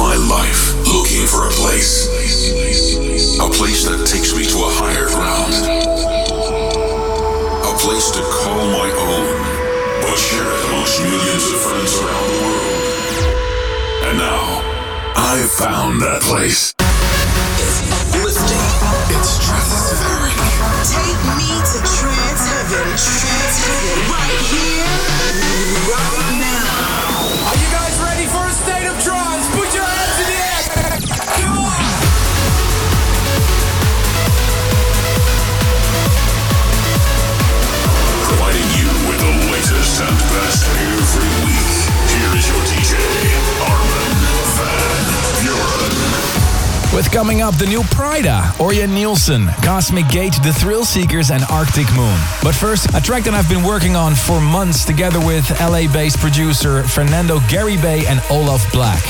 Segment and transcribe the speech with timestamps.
[0.00, 2.08] my life looking for a place.
[3.36, 5.52] A place that takes me to a higher ground.
[7.68, 9.28] A place to call my own,
[10.00, 12.80] but share it amongst millions of friends around the world.
[14.08, 14.64] And now,
[15.20, 16.72] I've found that place.
[17.60, 18.64] It's uplifting.
[19.12, 20.36] It's stratospheric.
[20.88, 22.88] Take me to trance heaven.
[22.96, 23.96] Trance heaven.
[24.08, 24.96] Right here.
[25.92, 26.19] Right
[46.92, 51.86] With coming up the new Pryda, Orjan Nilsen, Cosmic Gate, The Thrill Seekers, and Arctic
[51.94, 52.18] Moon.
[52.42, 56.18] But first, a track that I've been working on for months together with LA based
[56.18, 59.04] producer Fernando Garibay and Olaf Black.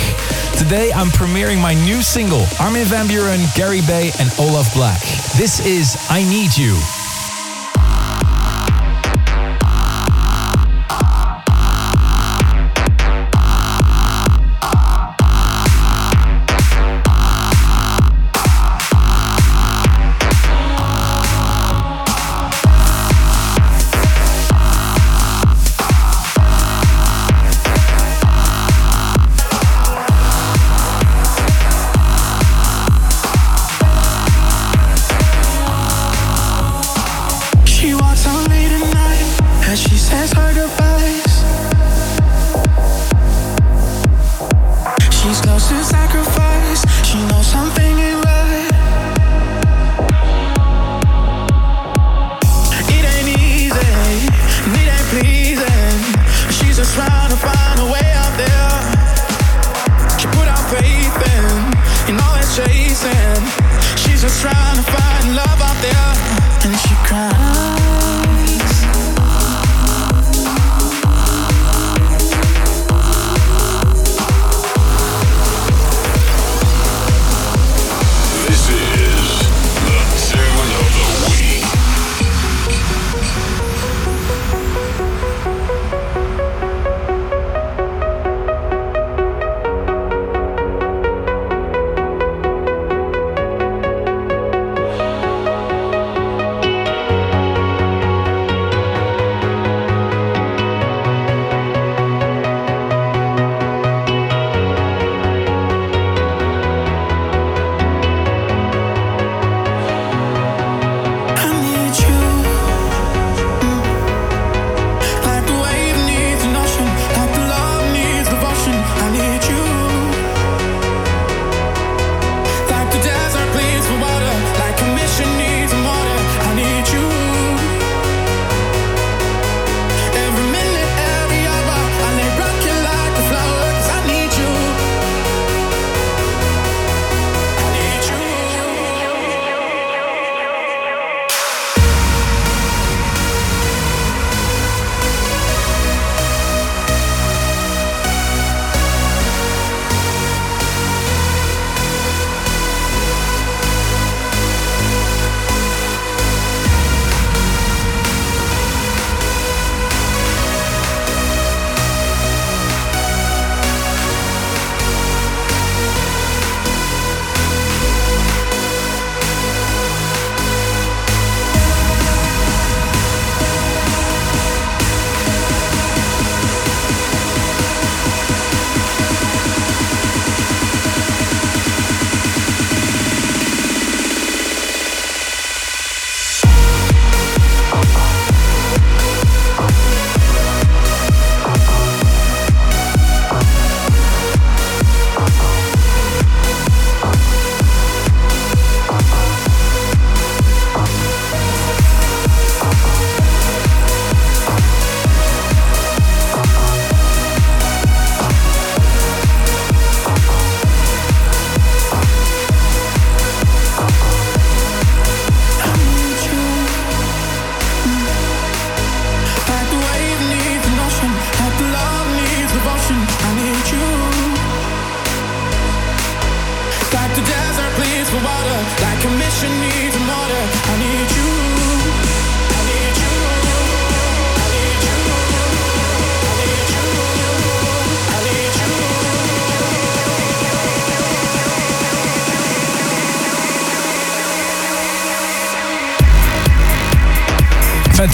[0.58, 5.00] Today, I'm premiering my new single, Armin van Buuren, Gary Bay, and Olaf Black.
[5.38, 6.99] This is I Need You.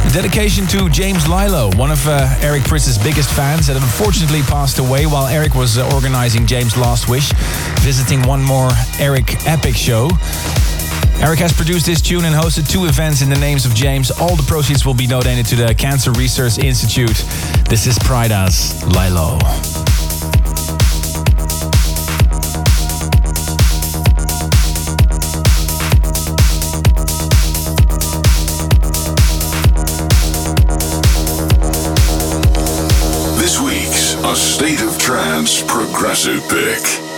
[0.09, 5.05] Dedication to James Lilo, one of uh, Eric Prydz's biggest fans that unfortunately passed away
[5.05, 7.31] while Eric was uh, organizing James' Last Wish,
[7.79, 8.69] visiting one more
[8.99, 10.09] Eric Epic show.
[11.21, 14.11] Eric has produced this tune and hosted two events in the names of James.
[14.11, 17.23] All the proceeds will be donated to the Cancer Research Institute.
[17.69, 19.39] This is Pryda's Lilo.
[35.11, 37.10] Trance Progressive Pick.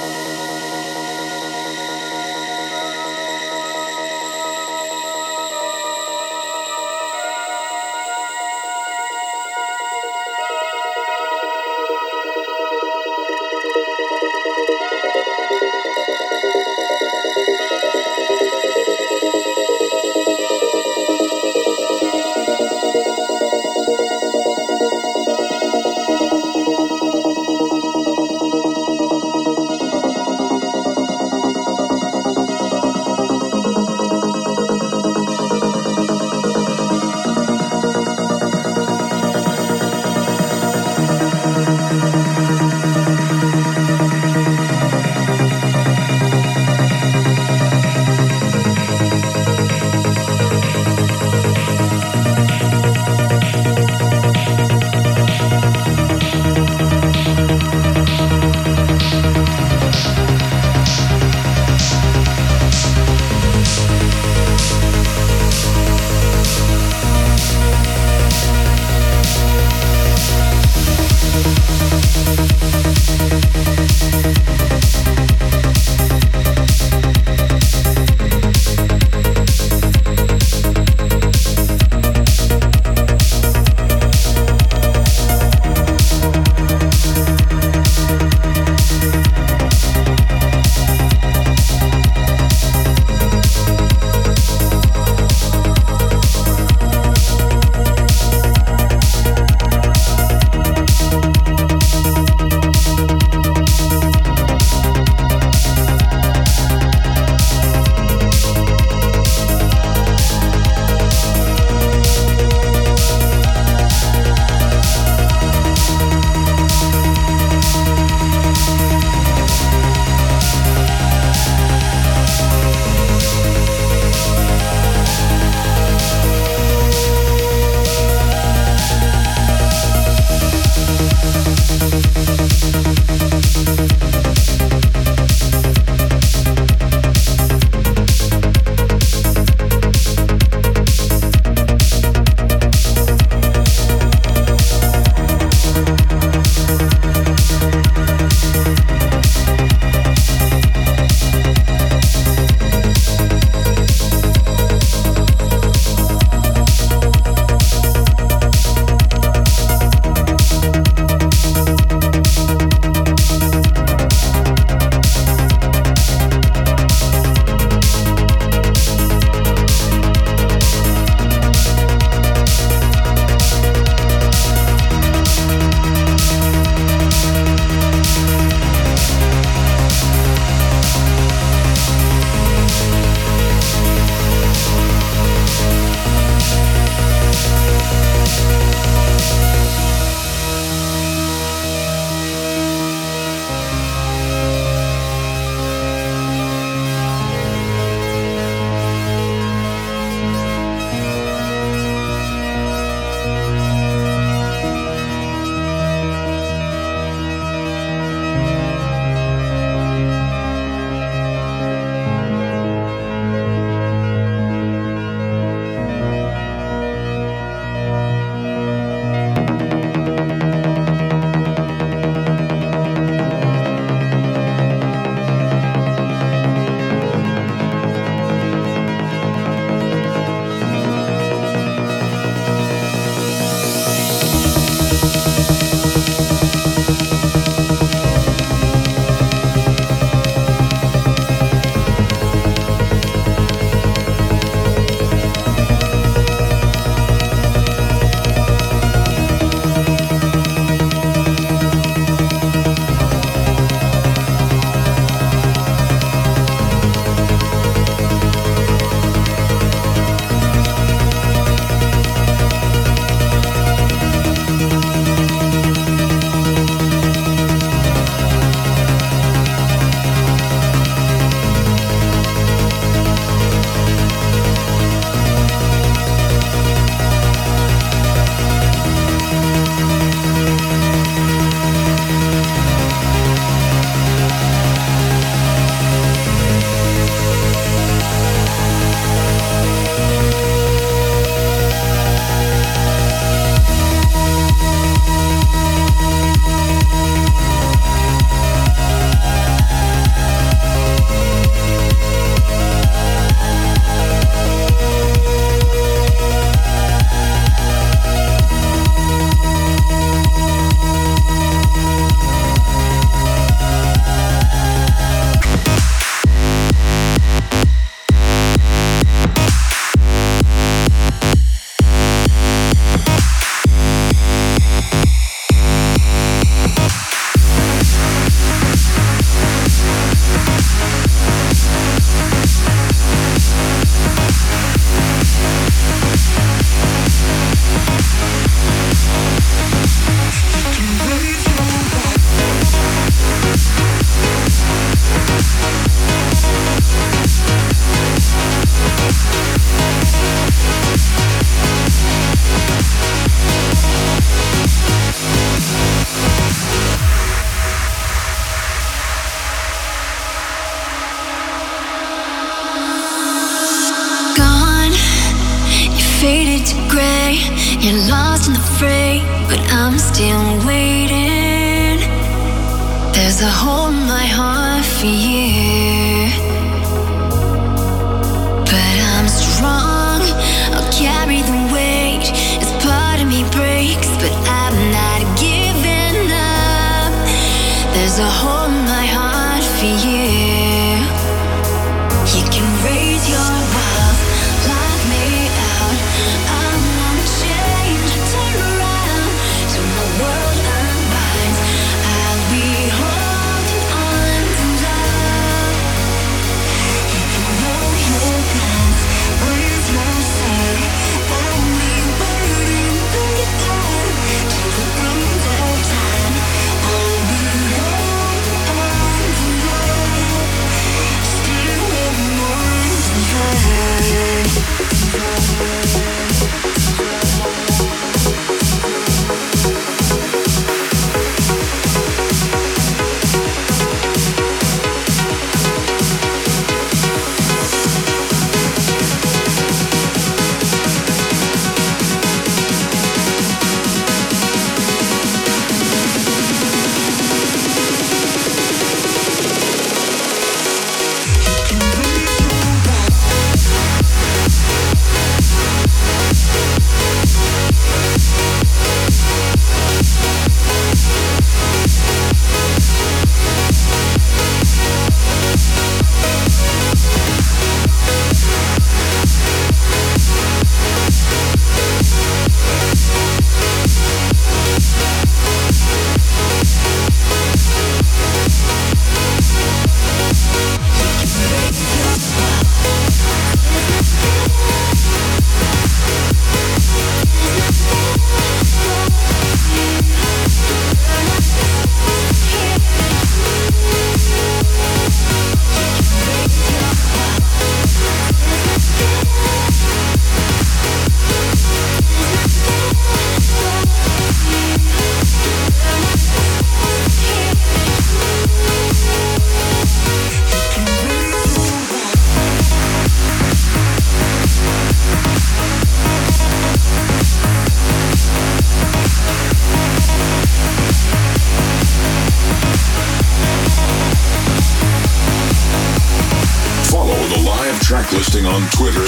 [527.83, 529.03] track listing on Twitter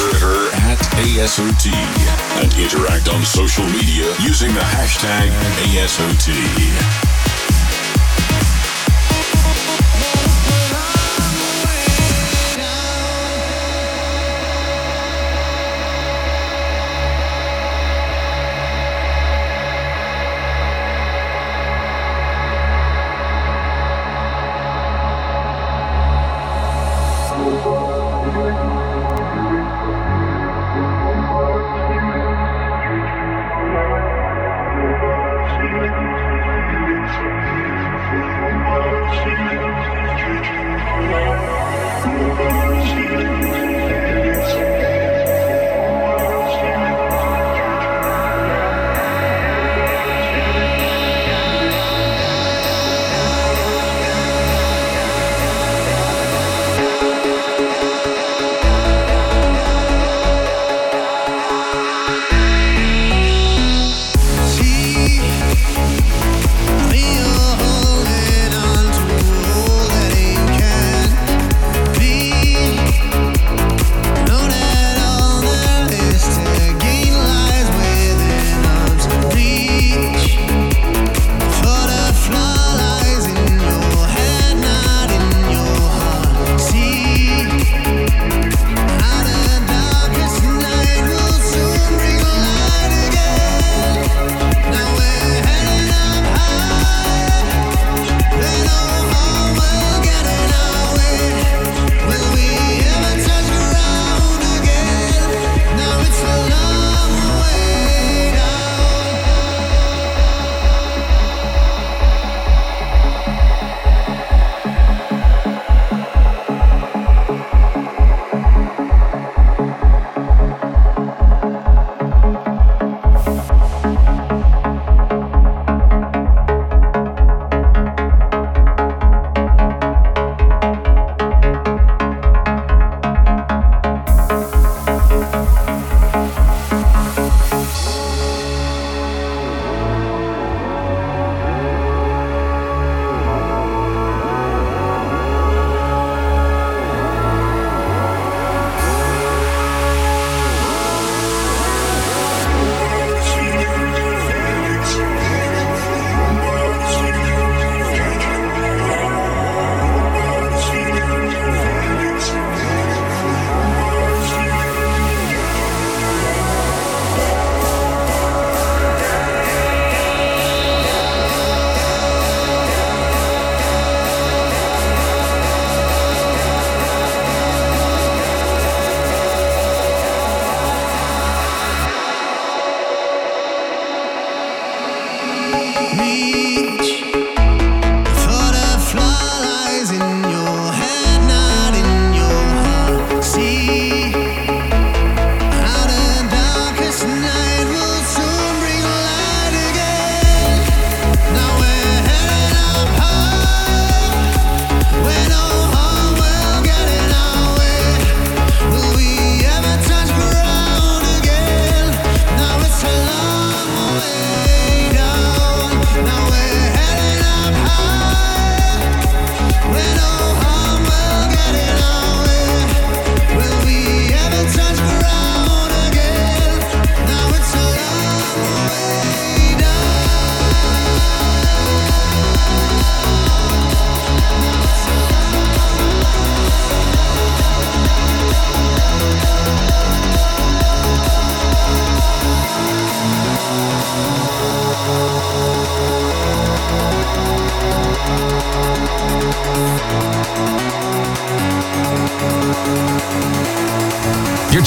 [0.52, 1.72] at ASOT
[2.44, 5.30] and interact on social media using the hashtag
[5.72, 7.35] ASOT.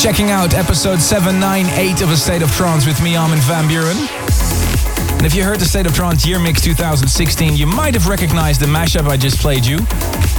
[0.08, 4.08] Checking out episode 798 of A State of Trance with me, Armin van Buuren.
[5.18, 8.62] And if you heard the State of Trance Year Mix 2016, you might have recognized
[8.62, 9.76] the mashup I just played you.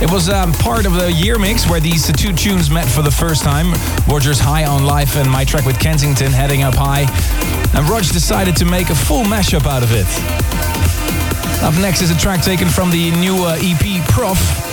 [0.01, 3.11] It was um, part of the Year Mix where these two tunes met for the
[3.11, 3.71] first time
[4.07, 7.05] Roger's High on Life and my track with Kensington, Heading Up High.
[7.77, 10.07] And Roger decided to make a full mashup out of it.
[11.61, 14.68] Up next is a track taken from the new uh, EP Prof.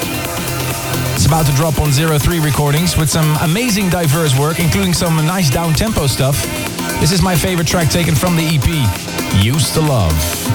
[1.27, 5.51] About to drop on Zero Three Recordings with some amazing diverse work, including some nice
[5.51, 6.41] down-tempo stuff.
[7.01, 10.46] This is my favorite track taken from the EP, Used to Love.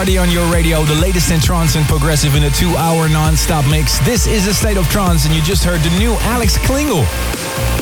[0.00, 3.36] Party on your radio, the latest in trance and progressive in a two hour non
[3.36, 3.98] stop mix.
[3.98, 7.04] This is a state of trance, and you just heard the new Alex Klingle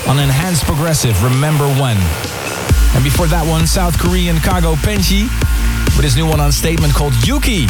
[0.09, 1.97] on Enhanced Progressive, Remember When.
[2.97, 5.31] And before that one, South Korean Kago Pengchi
[5.95, 7.69] with his new one on statement called Yuki.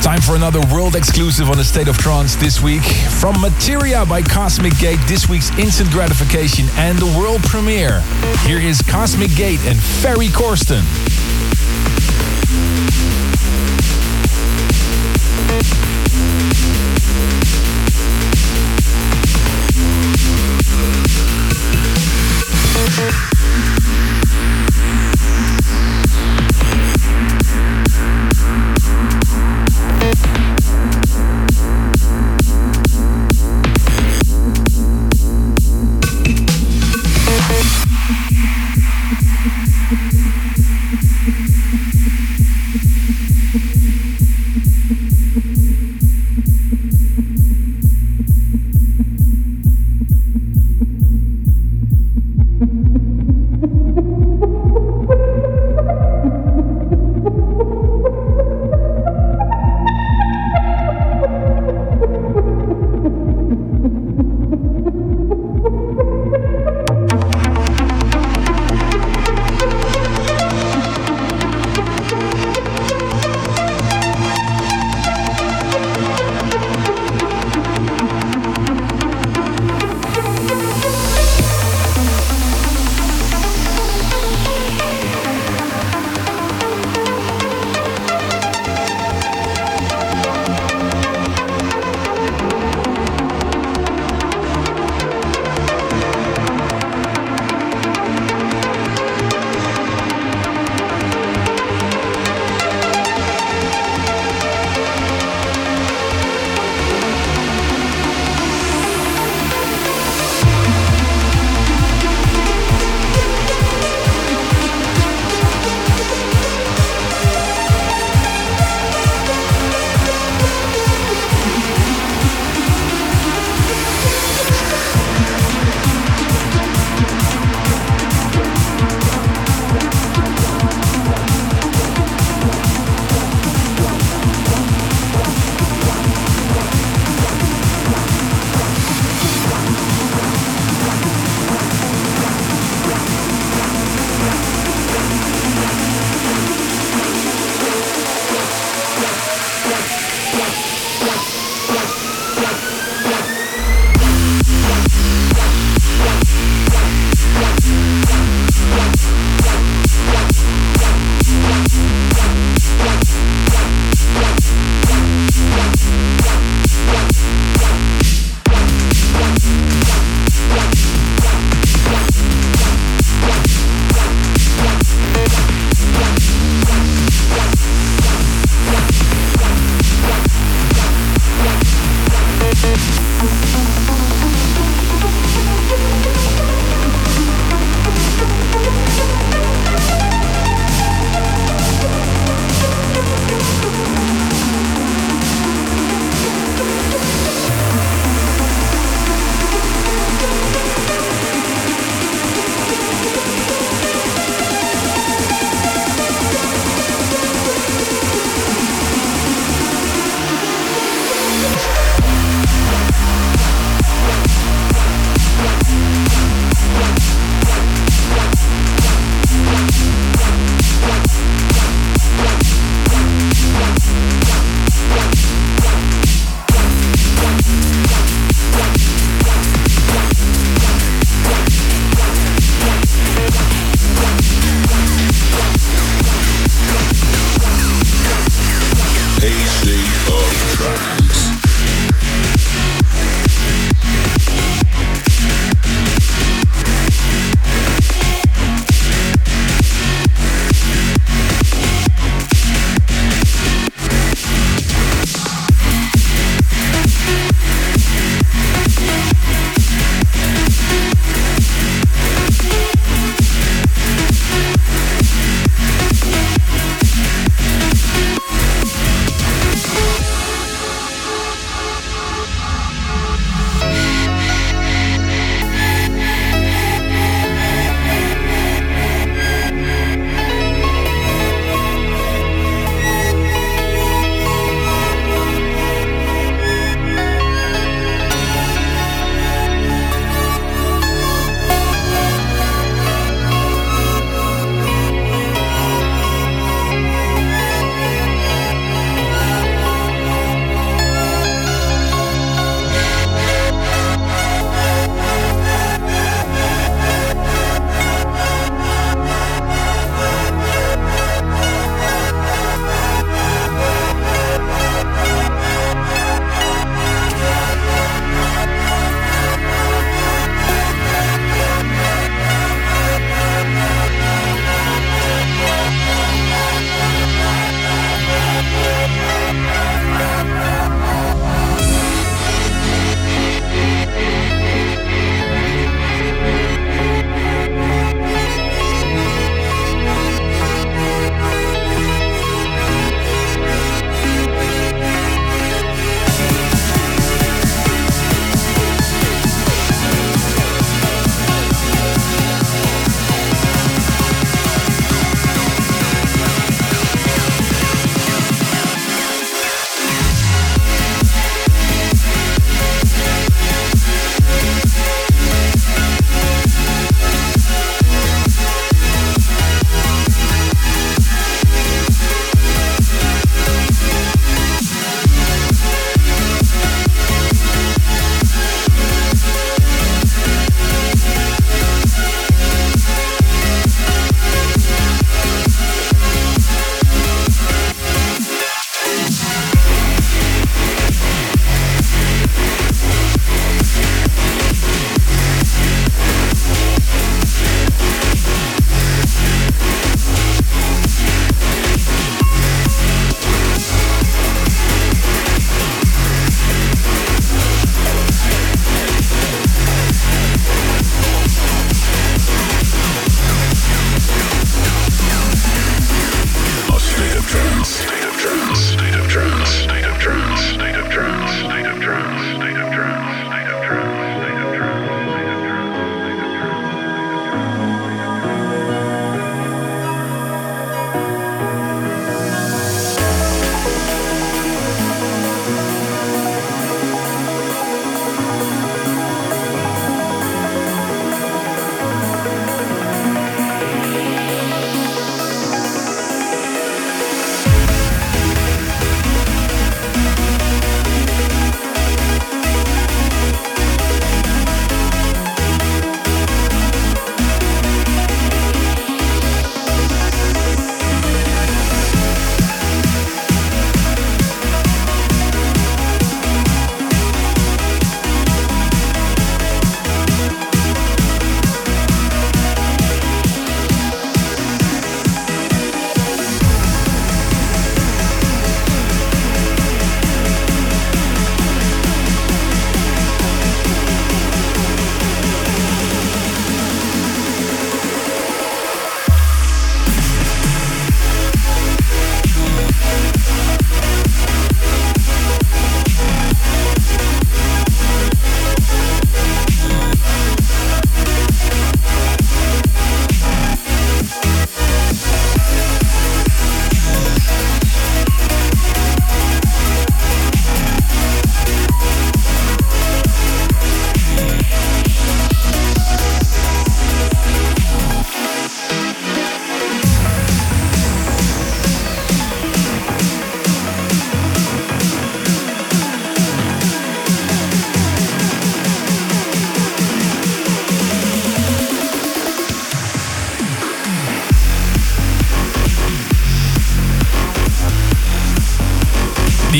[0.00, 2.82] Time for another world exclusive on the State of Trance this week.
[3.20, 8.00] From Materia by Cosmic Gate, this week's instant gratification and the world premiere.
[8.46, 10.80] Here is Cosmic Gate and Ferry Corsten.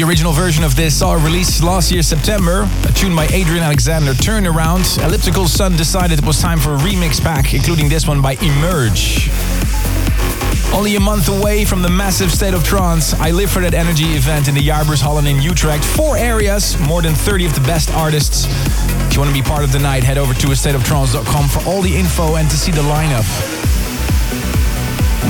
[0.06, 2.68] Original version of this saw release last year September.
[2.88, 4.84] A tune by Adrian Alexander turned around.
[5.02, 9.30] Elliptical Sun decided it was time for a remix pack, including this one by Emerge.
[10.72, 14.04] Only a month away from the massive State of Trance, I live for that energy
[14.14, 15.84] event in the Jaarbeurs Holland in Utrecht.
[15.84, 18.46] Four areas, more than 30 of the best artists.
[18.46, 21.82] If you want to be part of the night, head over to astateoftrance.com for all
[21.82, 23.26] the info and to see the lineup.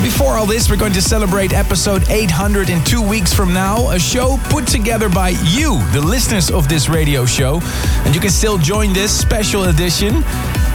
[0.03, 3.97] Before all this, we're going to celebrate episode 800 in two weeks from now, a
[3.99, 7.59] show put together by you, the listeners of this radio show.
[8.05, 10.21] And you can still join this special edition.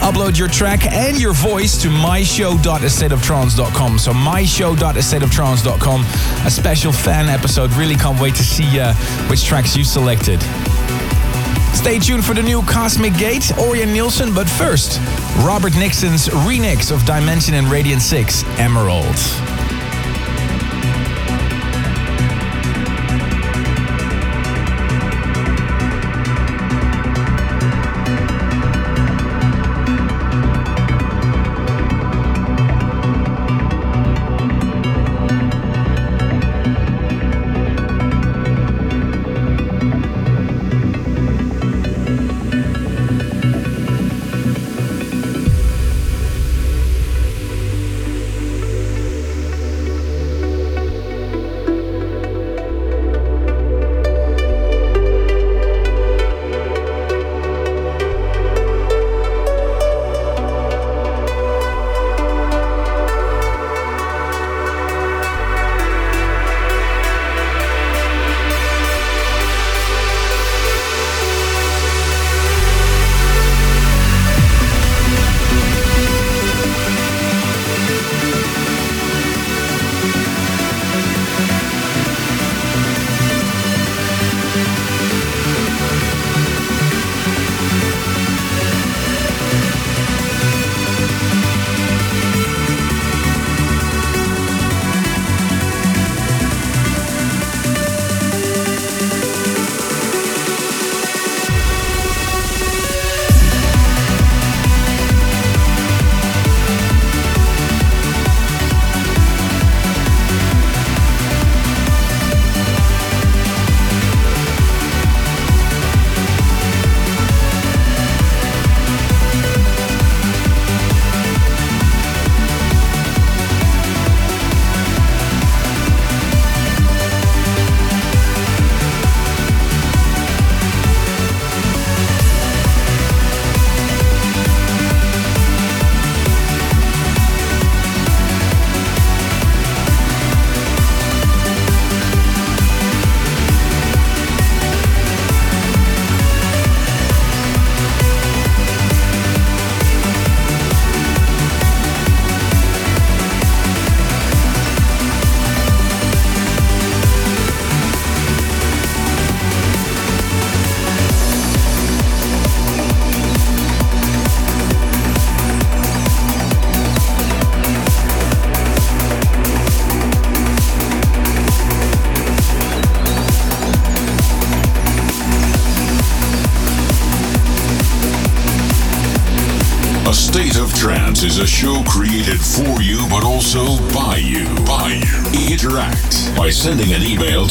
[0.01, 3.99] Upload your track and your voice to myshow.astateoftrance.com.
[3.99, 6.05] So myshow.astateoftrance.com.
[6.45, 7.71] A special fan episode.
[7.73, 8.93] Really can't wait to see uh,
[9.29, 10.39] which tracks you selected.
[11.73, 14.99] Stay tuned for the new Cosmic Gate, Orjan Nilsen, but first,
[15.39, 19.42] Robert Nickson's remix of Dimension and Radion6, Emerald.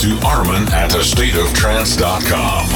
[0.03, 2.72] To Armin at astateoftrance.com.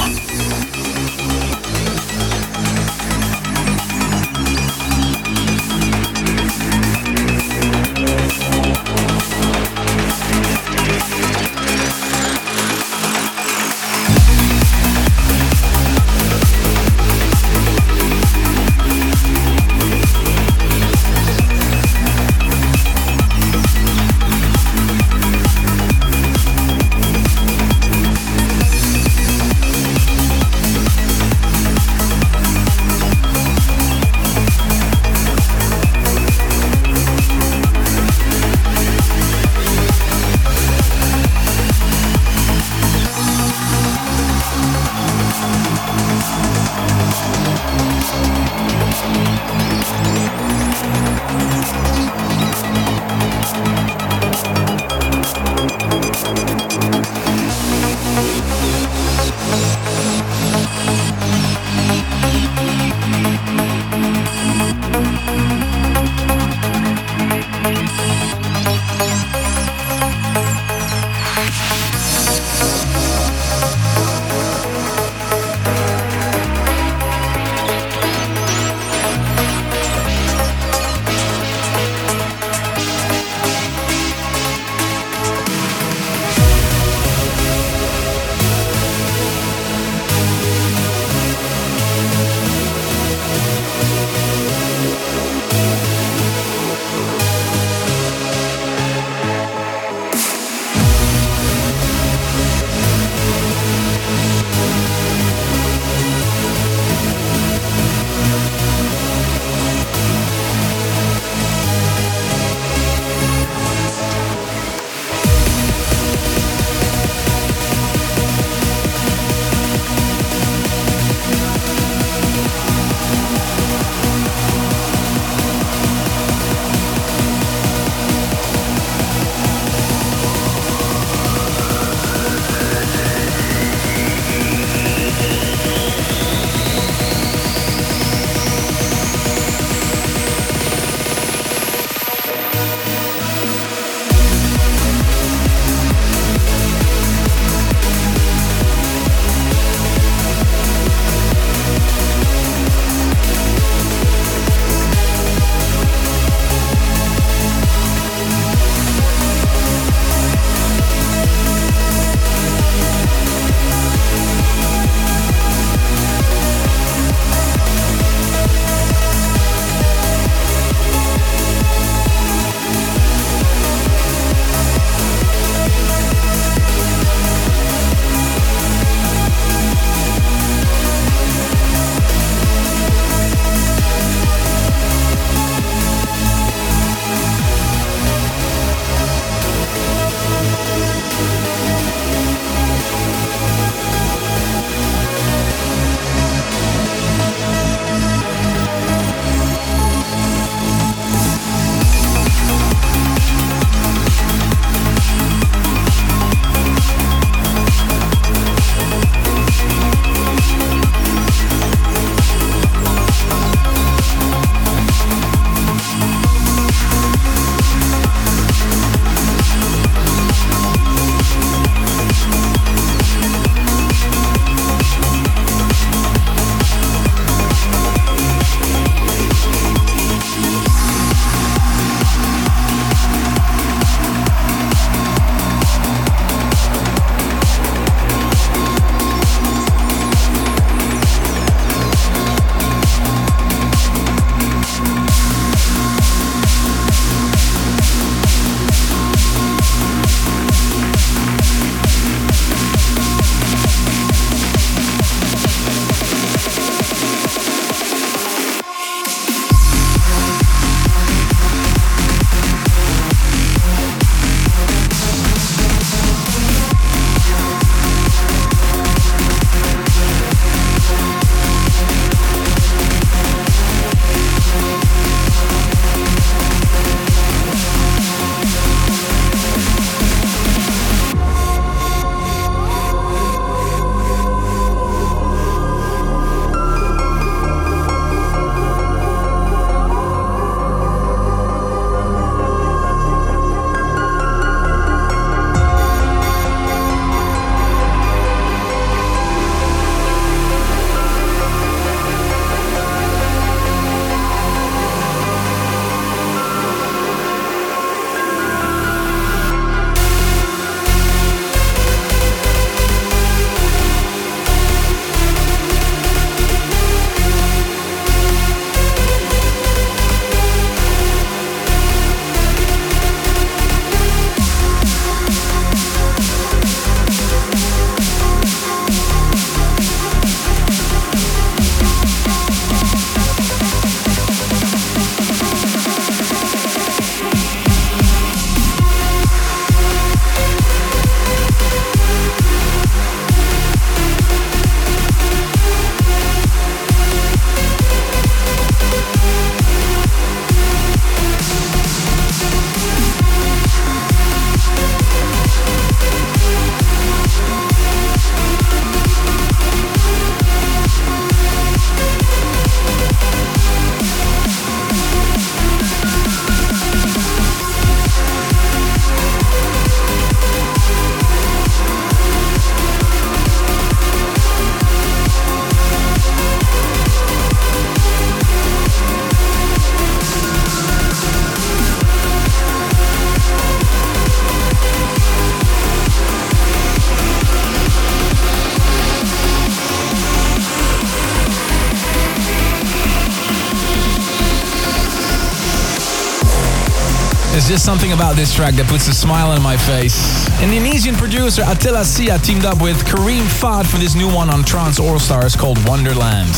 [397.87, 400.19] something about this track that puts a smile on my face.
[400.61, 404.99] Indonesian producer Atilla Syah teamed up with Kareem Fad for this new one on Trance
[404.99, 406.51] All Stars called Wonderland.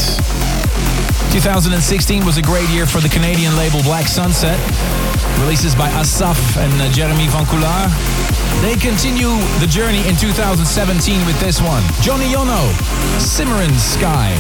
[1.29, 4.57] 2016 was a great year for the Canadian label Black Sunset.
[5.45, 7.93] Releases by Asaf and uh, Jeremy Van Coular.
[8.64, 10.64] They continue the journey in 2017
[11.26, 11.85] with this one.
[12.01, 12.72] Johnny Yono,
[13.20, 14.33] Cimarron Sky.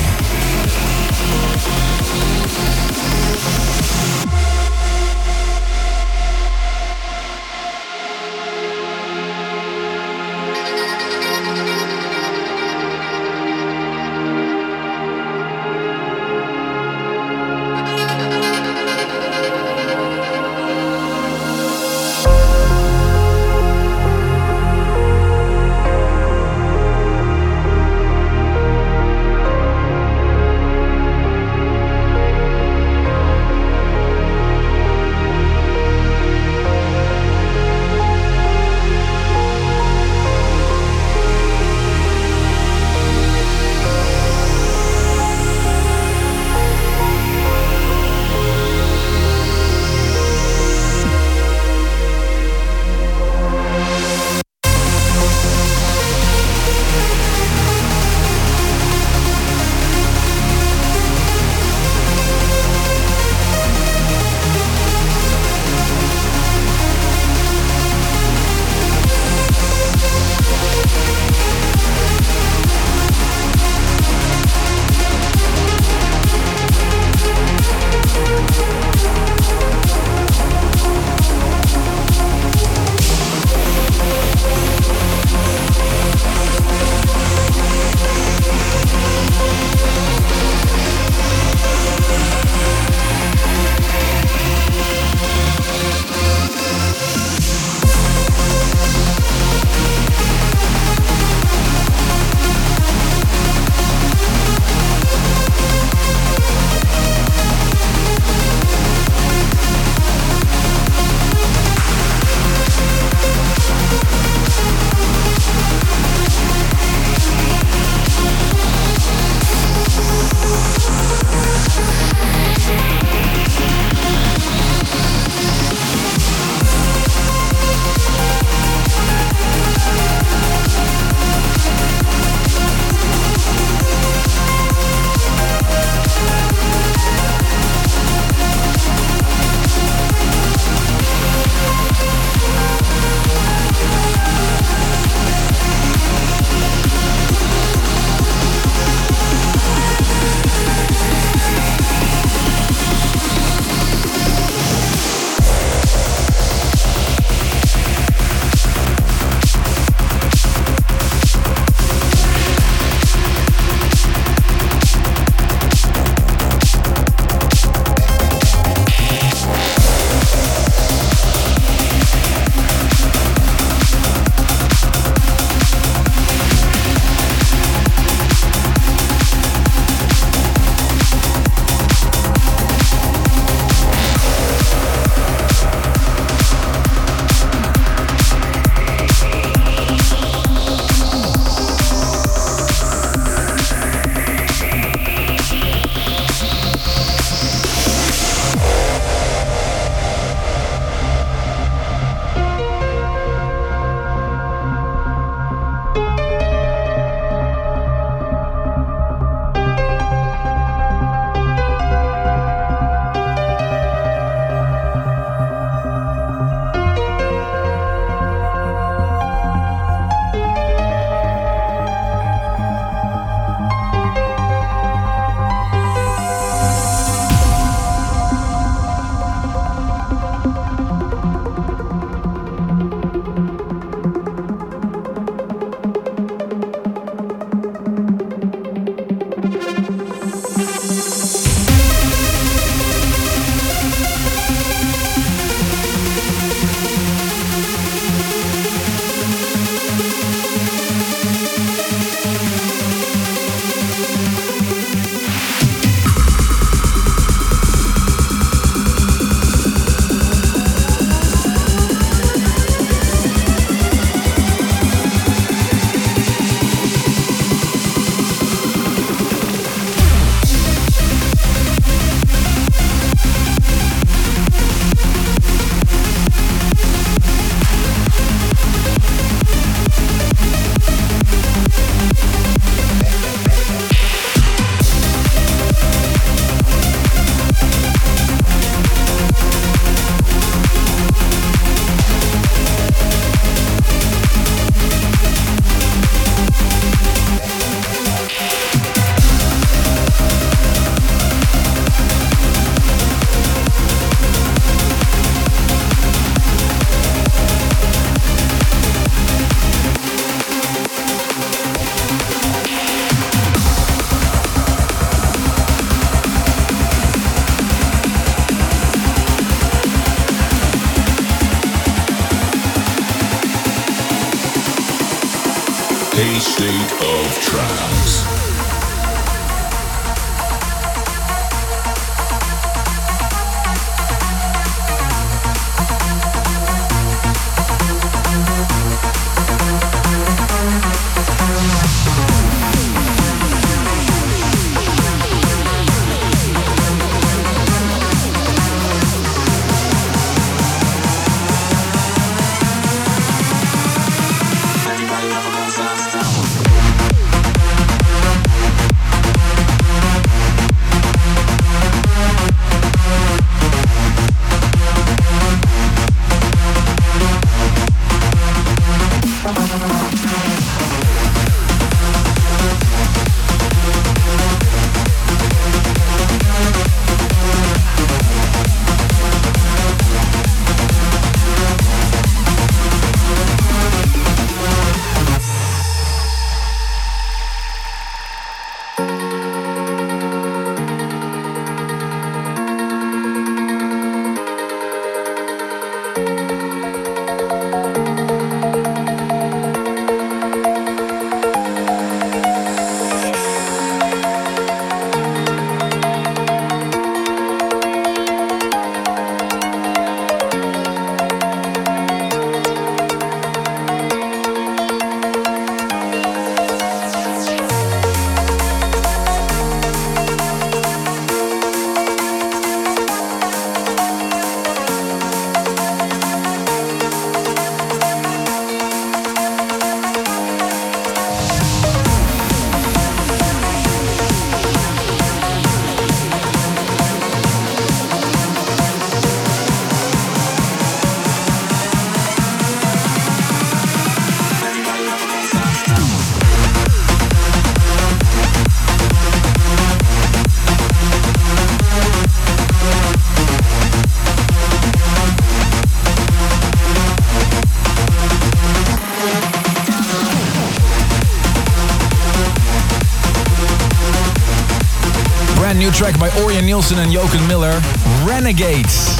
[466.78, 467.80] Nilsen and Jochen Miller,
[468.24, 469.16] Renegades.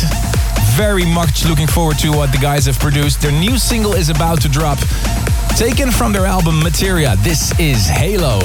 [0.75, 3.21] Very much looking forward to what the guys have produced.
[3.21, 4.81] Their new single is about to drop.
[5.51, 8.41] Taken from their album Materia, this is Halo.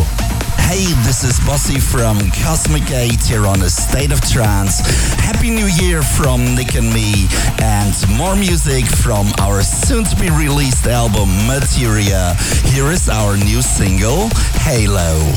[0.67, 4.79] Hey, this is Bossi from Cosmic Gate here on a State of Trance.
[5.19, 7.27] Happy New Year from Nick and me,
[7.61, 12.35] and more music from our soon to be released album Materia.
[12.65, 14.29] Here is our new single,
[14.63, 15.31] Halo.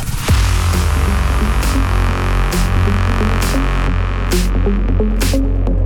[4.64, 5.84] Thank you.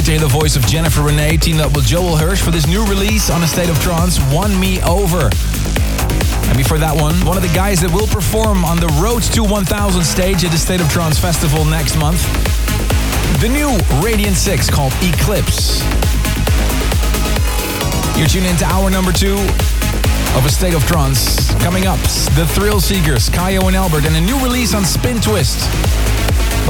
[0.00, 2.66] Great to hear the voice of Jennifer Renee teamed up with Joel Hirsch for this
[2.66, 5.28] new release on A State of Trance, Won Me Over.
[6.48, 9.44] And before that one, one of the guys that will perform on the Road to
[9.44, 12.24] 1000 stage at the State of Trance Festival next month.
[13.44, 13.68] The new
[14.00, 15.84] Radion6 called Eclipse.
[18.16, 19.36] You're tuned into hour number two
[20.32, 21.52] of A State of Trance.
[21.60, 22.00] Coming up,
[22.40, 25.60] The Thrill Seekers, Kyau and Albert, and a new release on Spin Twist.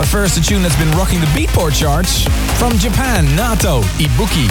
[0.00, 2.22] But first, a tune that's been rocking the Beatport charts
[2.58, 4.48] from Japan, Nhato, Ibuki.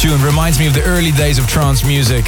[0.00, 2.24] Tune reminds me of the early days of trance music.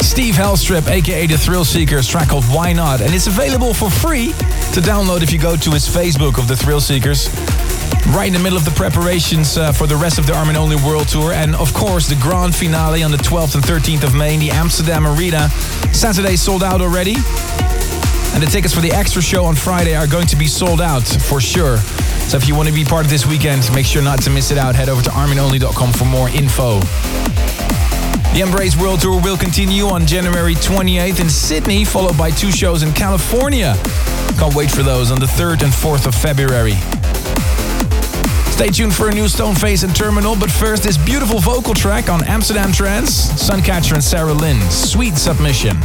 [0.00, 4.26] Steve Helstrip, aka The Thrill Seekers, track called Why Not, and it's available for free
[4.26, 7.28] to download if you go to his Facebook of The Thrill Seekers.
[8.14, 10.76] Right in the middle of the preparations uh, for the rest of the Armin Only
[10.76, 14.34] World Tour, and of course the grand finale on the 12th and 13th of May
[14.34, 15.48] in the Amsterdam Arena.
[15.92, 17.16] Saturday sold out already,
[18.34, 21.02] and the tickets for the extra show on Friday are going to be sold out
[21.02, 21.78] for sure.
[22.32, 24.50] So if you want to be part of this weekend, make sure not to miss
[24.50, 24.74] it out.
[24.74, 26.80] Head over to arminonly.com for more info.
[28.32, 32.82] The Embrace World Tour will continue on January 28th in Sydney, followed by two shows
[32.82, 33.74] in California.
[34.38, 36.76] Can't wait for those on the 3rd and 4th of February.
[38.50, 42.24] Stay tuned for a new Stoneface and Terminal, but first this beautiful vocal track on
[42.24, 45.76] Amsterdam Trance, Suncatcher and Sarah Lynn, Sweet Submission.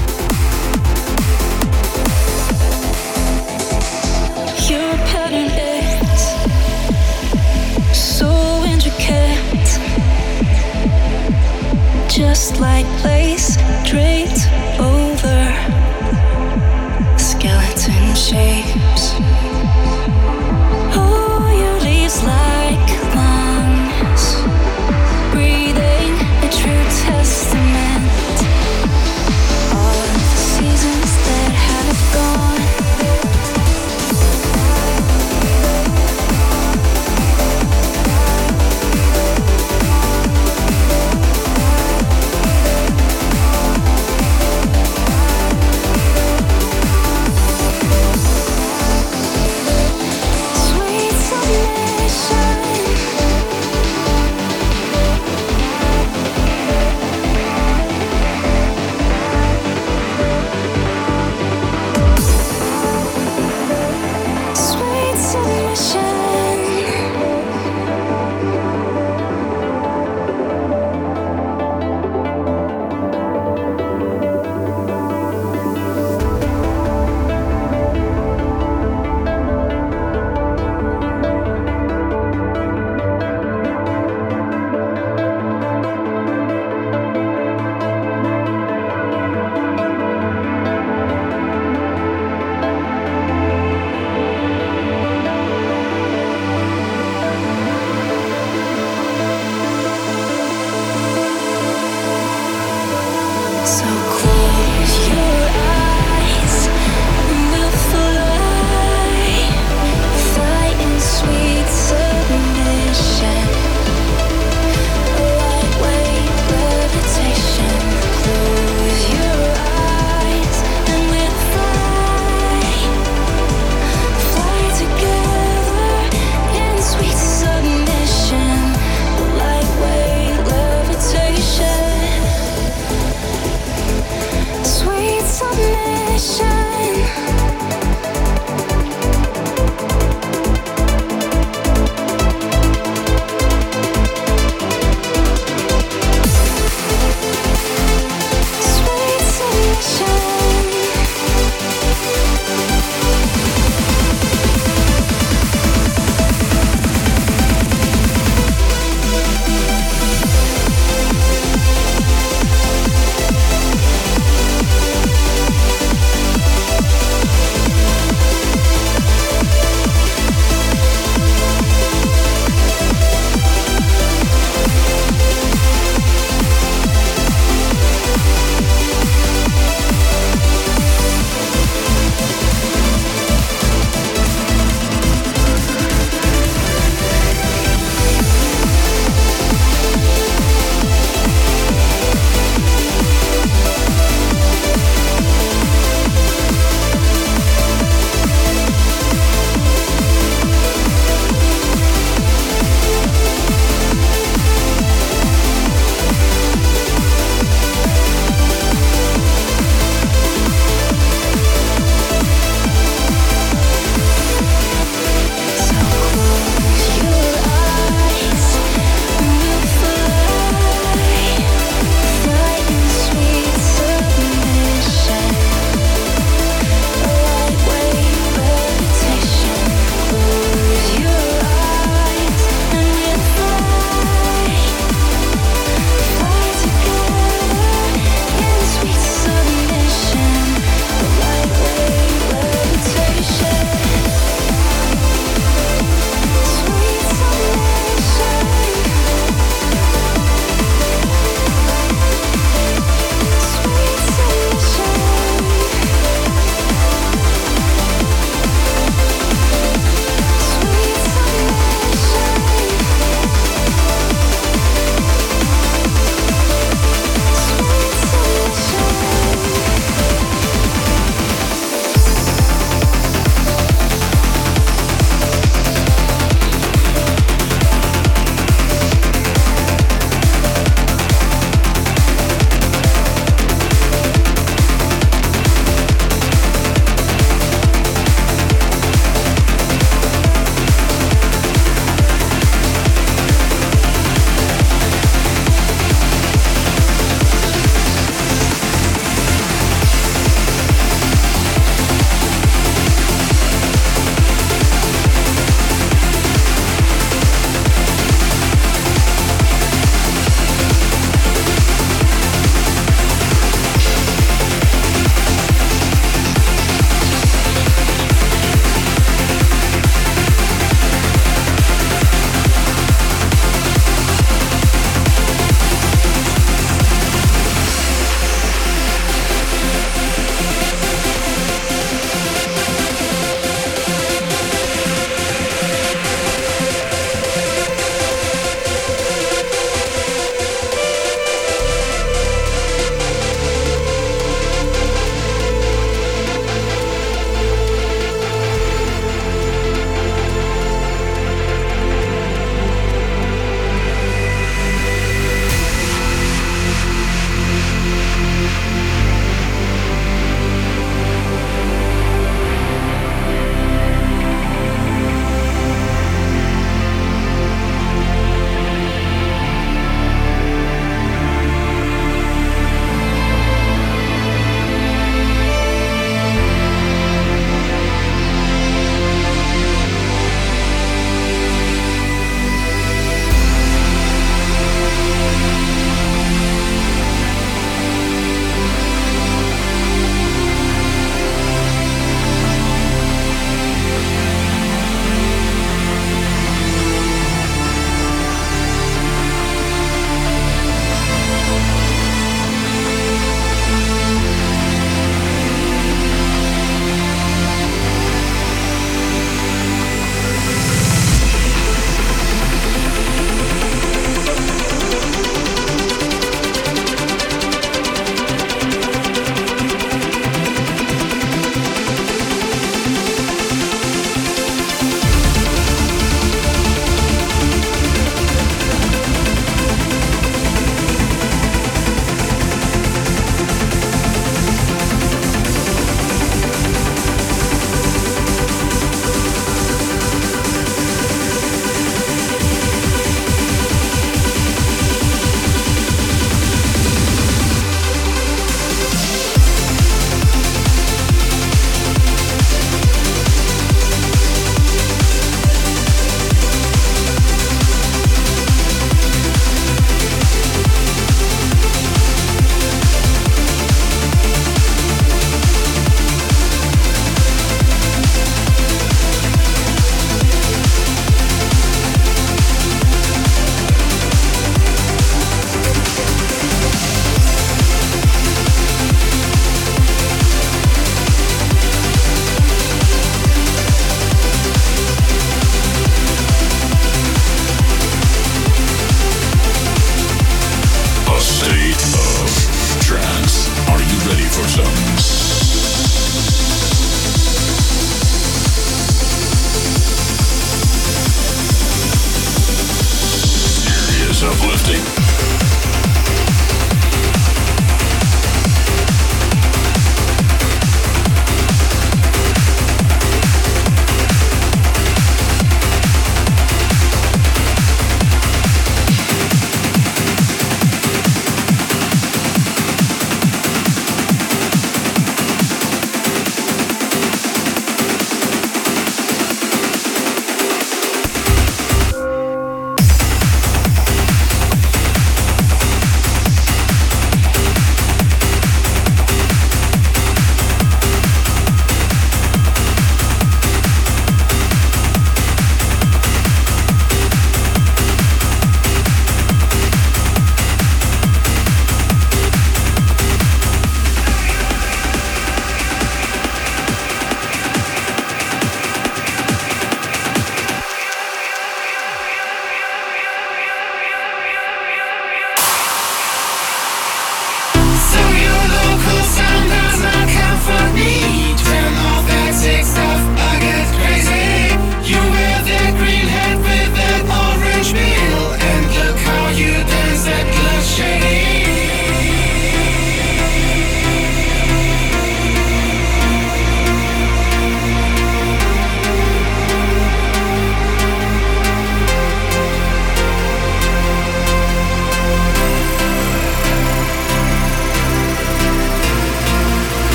[12.56, 13.58] Like lace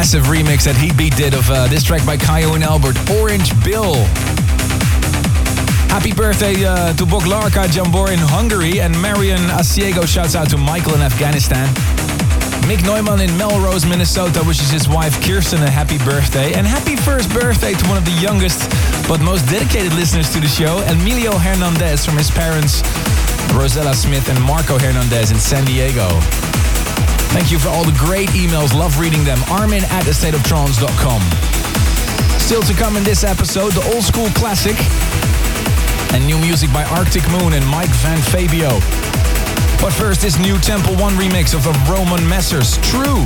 [0.00, 4.00] massive remix that Heatbeat did of uh, this track by Kayo and Albert, Orange Bill.
[5.92, 10.94] Happy birthday uh, to Boglarka Jambor in Hungary, and Marion Asiego shouts out to Michael
[10.94, 11.68] in Afghanistan.
[12.64, 16.54] Mick Neumann in Melrose, Minnesota wishes his wife Kirsten a happy birthday.
[16.54, 18.72] And happy first birthday to one of the youngest
[19.06, 22.80] but most dedicated listeners to the show, Emilio Hernandez from his parents,
[23.52, 26.08] Rosella Smith and Marco Hernandez in San Diego.
[27.32, 28.74] Thank you for all the great emails.
[28.74, 29.38] Love reading them.
[29.48, 31.22] Armin at thestateoftrance.com.
[32.40, 34.76] Still to come in this episode, the old school classic
[36.12, 38.80] and new music by Arctic Moon and Mike Van Fabio.
[39.80, 43.24] But first, this new Temple One remix of Roman Messer's, True.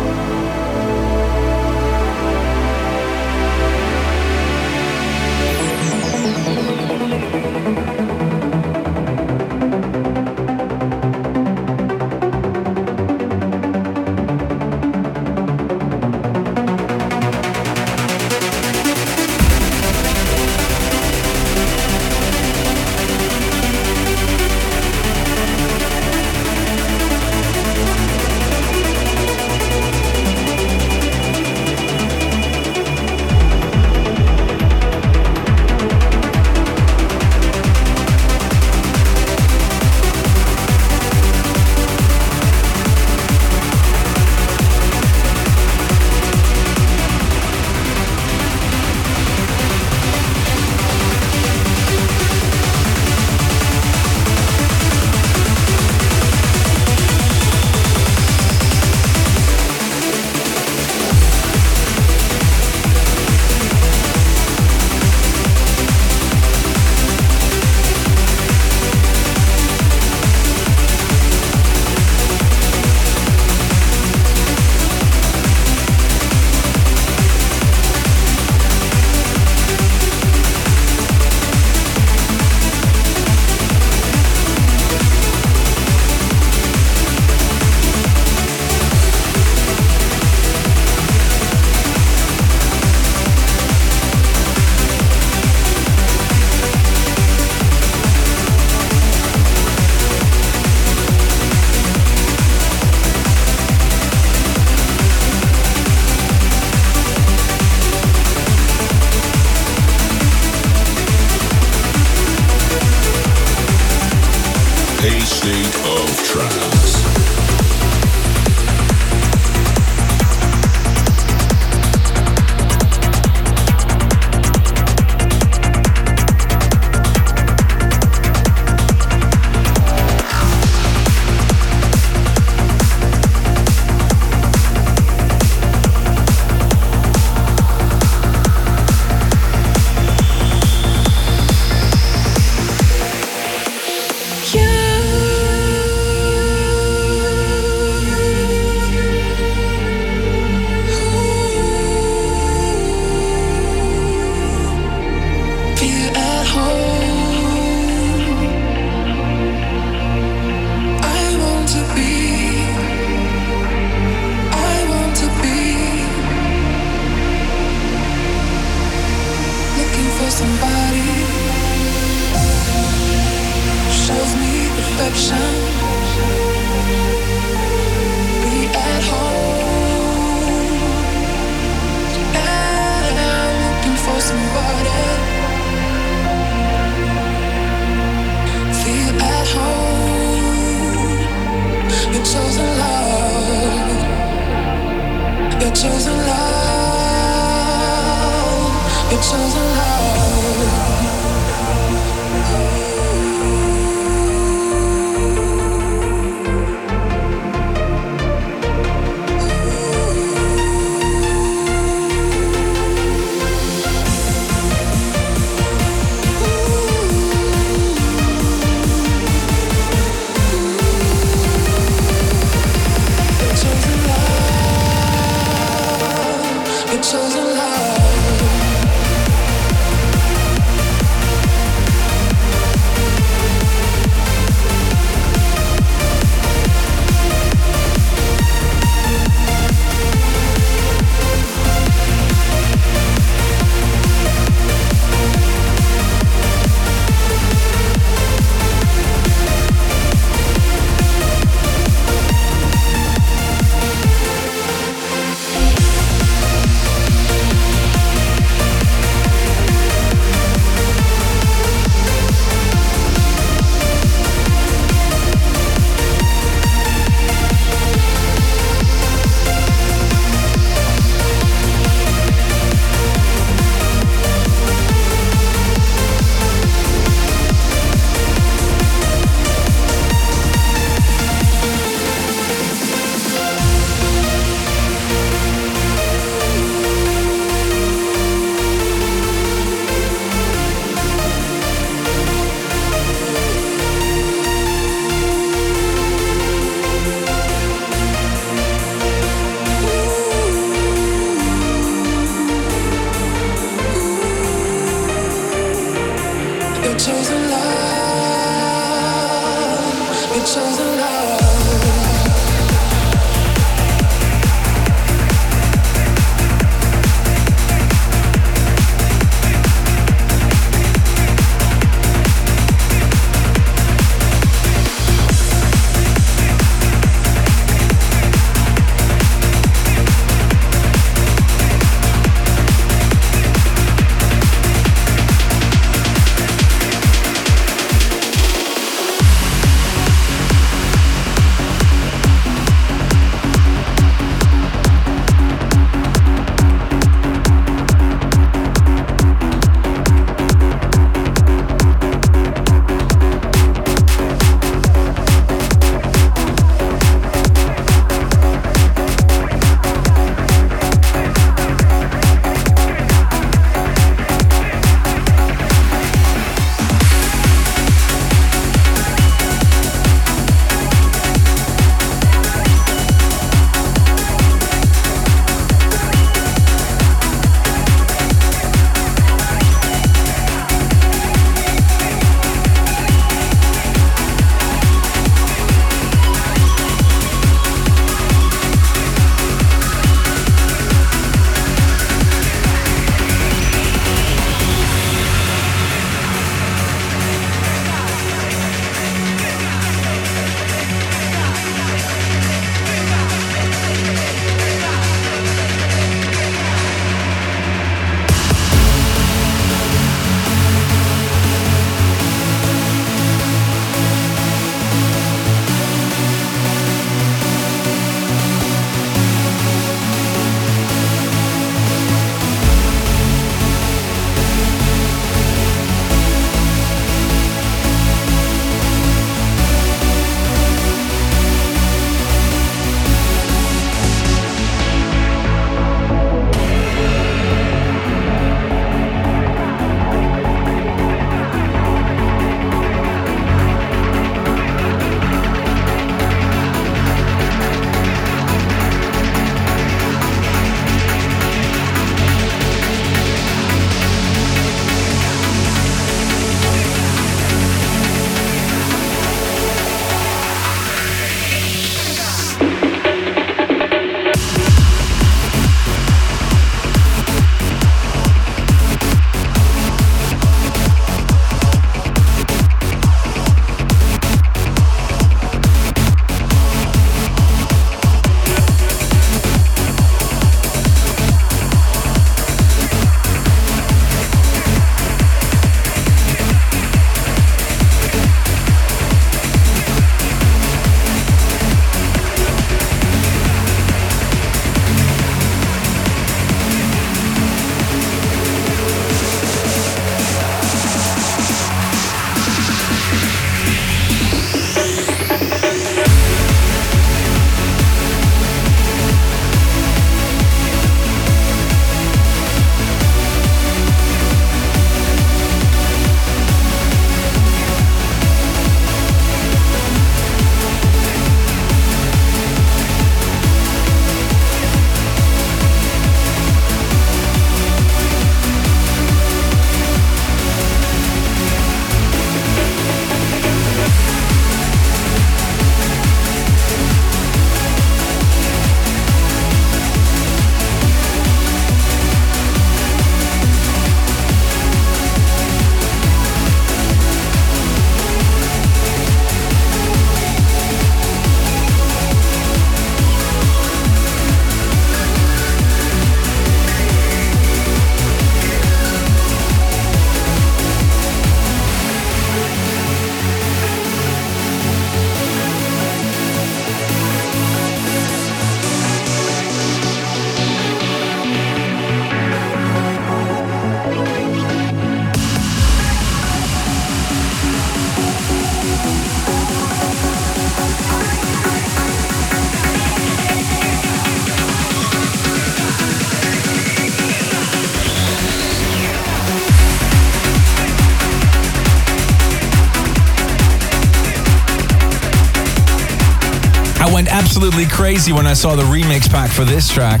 [597.38, 600.00] Absolutely crazy when I saw the remix pack for this track.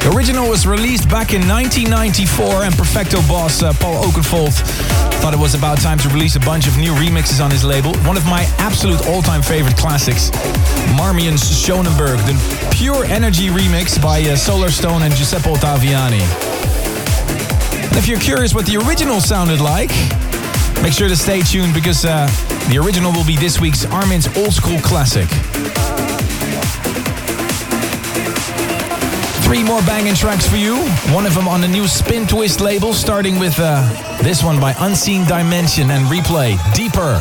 [0.00, 4.54] The original was released back in 1994 and Perfecto boss uh, Paul Oakenfold
[5.20, 7.92] thought it was about time to release a bunch of new remixes on his label.
[8.08, 10.32] One of my absolute all-time favorite classics,
[10.96, 12.32] Marmion's Schöneberg, the
[12.74, 16.24] pure energy remix by uh, Solarstone and Giuseppe Ottaviani.
[17.84, 19.92] And if you're curious what the original sounded like,
[20.82, 22.26] make sure to stay tuned because uh,
[22.70, 25.28] the original will be this week's Armin's Old School Classic.
[29.52, 30.78] Three more banging tracks for you.
[31.12, 33.82] One of them on the new Spin Twist label, starting with uh,
[34.22, 37.20] this one by Unseen Dimension and Replay, Deeper.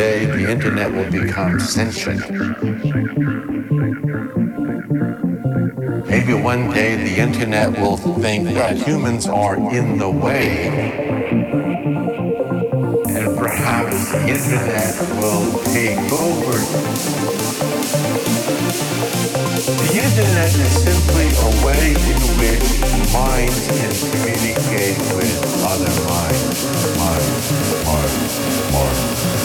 [0.00, 2.24] Day the internet will become sentient.
[6.08, 10.68] Maybe one day the internet will think that humans are in the way.
[13.16, 15.44] And perhaps the internet will
[15.76, 16.56] take over.
[19.84, 22.66] The internet is simply a way in which
[23.12, 25.36] minds can communicate with
[25.72, 26.56] other minds.
[26.96, 27.50] Minds,
[27.84, 29.39] minds, minds,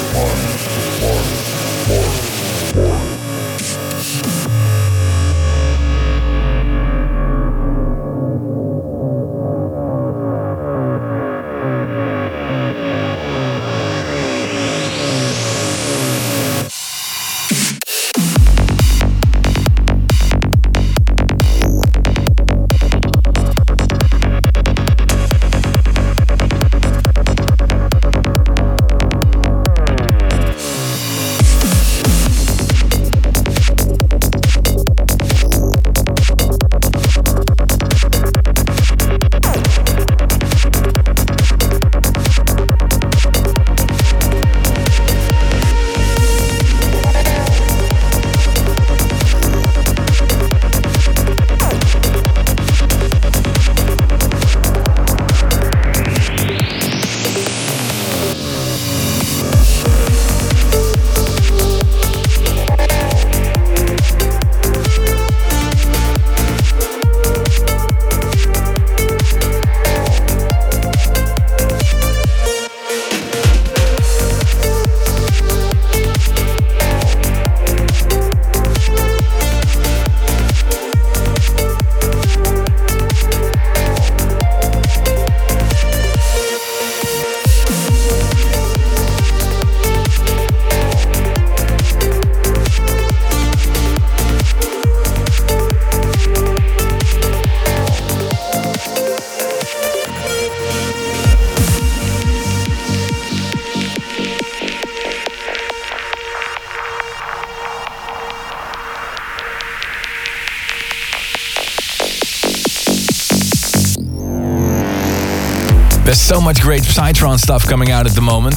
[116.25, 118.55] so much great Psytrance stuff coming out at the moment.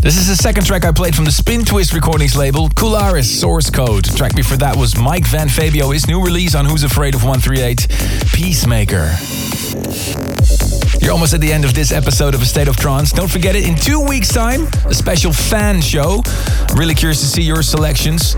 [0.00, 3.68] This is the second track I played from the Spin Twist Recordings label, Kularis Source
[3.68, 4.06] Code.
[4.06, 7.22] The track before that was Mike Van Fabio, his new release on Who's Afraid of
[7.22, 7.88] 138,
[8.32, 9.14] Peacemaker.
[11.02, 13.12] You're almost at the end of this episode of A State of Trance.
[13.12, 16.22] Don't forget it, in two weeks' time, a special fan show.
[16.70, 18.34] I'm really curious to see your selections.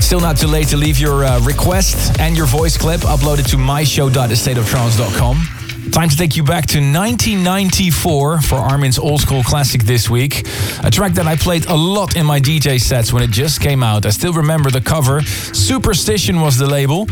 [0.00, 3.56] Still not too late to leave your uh, request and your voice clip uploaded to
[3.56, 5.53] myshow.astateoftrance.com.
[5.94, 10.44] Time to take you back to 1994 for Armin's old school classic this week.
[10.82, 13.80] A track that I played a lot in my DJ sets when it just came
[13.84, 14.04] out.
[14.04, 15.22] I still remember the cover.
[15.22, 17.06] Superstition was the label.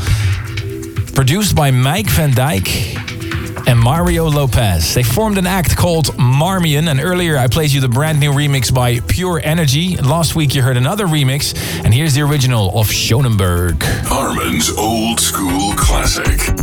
[1.15, 4.95] Produced by Mijk van Dijk and Mario Lopez.
[4.95, 8.75] They formed an act called Marmion, and earlier I played you the brand new remix
[8.75, 9.97] by Pure Energy.
[9.97, 11.55] Last week you heard another remix,
[11.85, 13.81] and here's the original of Schöneberg.
[14.11, 16.62] Armin's old school classic.